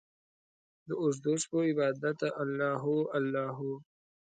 داوږدوشپو 0.87 1.57
عبادته 1.69 2.27
الله 2.41 2.73
هو، 2.83 2.95
الله 3.17 3.47
هو 3.57 3.71